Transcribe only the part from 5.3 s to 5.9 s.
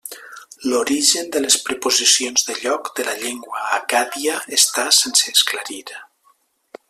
esclarir.